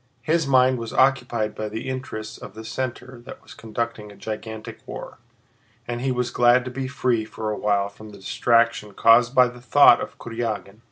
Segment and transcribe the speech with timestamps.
[0.23, 4.79] His mind was occupied by the interests of the center that was conducting a gigantic
[4.87, 5.19] war,
[5.87, 9.47] and he was glad to be free for a while from the distraction caused by
[9.47, 10.79] the thought of Kurágin.